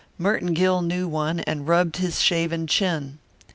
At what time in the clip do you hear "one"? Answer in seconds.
1.07-1.41